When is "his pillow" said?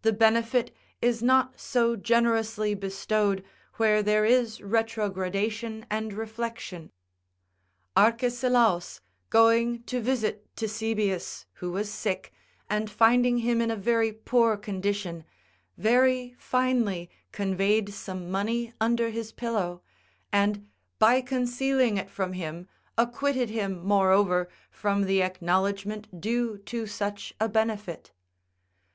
19.10-19.82